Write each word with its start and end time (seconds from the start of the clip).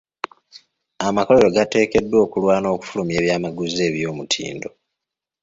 Amakolerero 1.07 1.49
gateekeddwa 1.57 2.17
okulwana 2.25 2.67
okufulumya 2.75 3.15
ebyamaguzi 3.21 3.79
eby'omutindo. 3.89 4.69